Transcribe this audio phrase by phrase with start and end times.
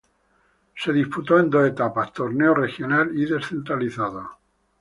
[0.75, 4.31] Se disputó en dos etapas: Torneo Regional y Descentralizado.